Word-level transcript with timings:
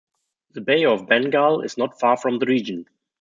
The 0.55 0.61
Bay 0.61 0.83
of 0.85 1.05
Bengal 1.07 1.61
is 1.61 1.77
not 1.77 1.99
far 1.99 2.17
from 2.17 2.39
the 2.39 2.47
region. 2.47 2.87